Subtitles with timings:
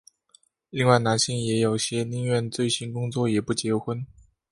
[0.71, 4.03] 另外男性也有些宁愿醉心工作也不结婚。